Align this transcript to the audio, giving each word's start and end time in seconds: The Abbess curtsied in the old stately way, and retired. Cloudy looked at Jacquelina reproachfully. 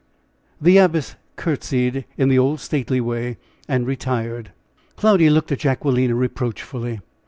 The 0.59 0.77
Abbess 0.79 1.15
curtsied 1.35 2.05
in 2.17 2.29
the 2.29 2.39
old 2.39 2.59
stately 2.59 2.99
way, 2.99 3.37
and 3.67 3.85
retired. 3.85 4.51
Cloudy 4.95 5.29
looked 5.29 5.51
at 5.51 5.59
Jacquelina 5.59 6.15
reproachfully. 6.15 7.01